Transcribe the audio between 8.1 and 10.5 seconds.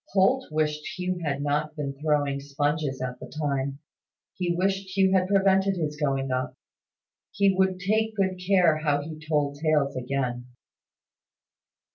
good care how he told tales again.